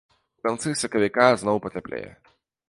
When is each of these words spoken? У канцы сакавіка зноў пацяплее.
У 0.37 0.45
канцы 0.45 0.73
сакавіка 0.81 1.27
зноў 1.43 1.63
пацяплее. 1.67 2.09